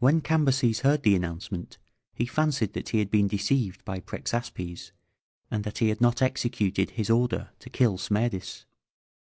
When 0.00 0.20
Cambyses 0.20 0.80
heard 0.80 1.02
the 1.02 1.14
announcement 1.16 1.78
he 2.12 2.26
fancied 2.26 2.74
that 2.74 2.90
he 2.90 2.98
had 2.98 3.10
been 3.10 3.26
deceived 3.26 3.82
by 3.86 4.00
Prexaspes, 4.00 4.92
and 5.50 5.64
that 5.64 5.78
he 5.78 5.88
had 5.88 6.02
not 6.02 6.20
executed 6.20 6.90
his 6.90 7.08
order 7.08 7.48
to 7.60 7.70
kill 7.70 7.96
Smerdis. 7.96 8.66